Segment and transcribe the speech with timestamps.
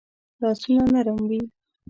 [0.41, 1.39] لاسونه نرم وي